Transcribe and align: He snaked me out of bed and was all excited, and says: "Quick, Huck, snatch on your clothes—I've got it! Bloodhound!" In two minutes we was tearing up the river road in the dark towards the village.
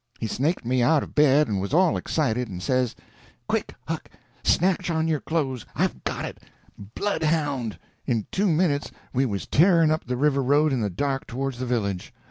He 0.19 0.25
snaked 0.25 0.65
me 0.65 0.81
out 0.81 1.03
of 1.03 1.13
bed 1.13 1.47
and 1.47 1.61
was 1.61 1.75
all 1.75 1.95
excited, 1.95 2.47
and 2.47 2.59
says: 2.59 2.95
"Quick, 3.47 3.75
Huck, 3.87 4.09
snatch 4.43 4.89
on 4.89 5.07
your 5.07 5.19
clothes—I've 5.19 6.03
got 6.03 6.25
it! 6.25 6.39
Bloodhound!" 6.95 7.77
In 8.07 8.25
two 8.31 8.47
minutes 8.47 8.89
we 9.13 9.27
was 9.27 9.45
tearing 9.45 9.91
up 9.91 10.05
the 10.05 10.17
river 10.17 10.41
road 10.41 10.73
in 10.73 10.81
the 10.81 10.89
dark 10.89 11.27
towards 11.27 11.59
the 11.59 11.67
village. 11.67 12.11